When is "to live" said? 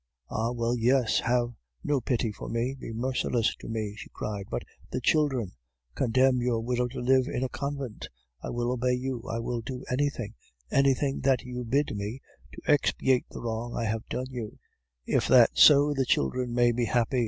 6.87-7.27